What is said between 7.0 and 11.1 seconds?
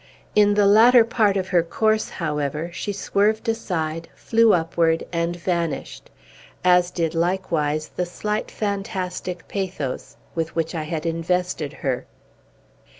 likewise, the slight, fantastic pathos with which I had